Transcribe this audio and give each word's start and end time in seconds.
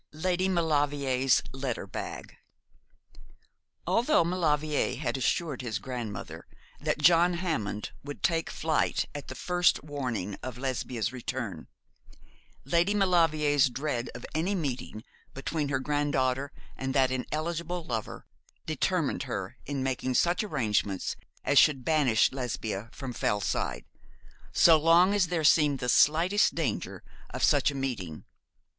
LADY 0.13 0.49
MAULEVRIER'S 0.49 1.43
LETTER 1.51 1.85
BAG. 1.85 2.35
Although 3.85 4.23
Maulevrier 4.23 4.95
had 4.97 5.15
assured 5.15 5.61
his 5.61 5.77
grandmother 5.77 6.47
that 6.79 6.97
John 6.97 7.35
Hammond 7.35 7.91
would 8.03 8.23
take 8.23 8.49
flight 8.49 9.05
at 9.13 9.27
the 9.27 9.35
first 9.35 9.83
warning 9.83 10.37
of 10.41 10.57
Lesbia's 10.57 11.13
return, 11.13 11.67
Lady 12.65 12.95
Maulevrier's 12.95 13.69
dread 13.69 14.09
of 14.15 14.25
any 14.33 14.55
meeting 14.55 15.03
between 15.35 15.69
her 15.69 15.77
granddaughter 15.77 16.51
and 16.75 16.95
that 16.95 17.11
ineligible 17.11 17.83
lover 17.83 18.25
determined 18.65 19.21
her 19.29 19.55
in 19.67 19.83
making 19.83 20.15
such 20.15 20.43
arrangements 20.43 21.15
as 21.45 21.59
should 21.59 21.85
banish 21.85 22.31
Lesbia 22.31 22.89
from 22.91 23.13
Fellside, 23.13 23.85
so 24.51 24.79
long 24.79 25.13
as 25.13 25.27
there 25.27 25.43
seemed 25.43 25.77
the 25.77 25.87
slightest 25.89 26.55
danger 26.55 27.03
of 27.29 27.43
such 27.43 27.69
a 27.69 27.75
meeting. 27.75 28.25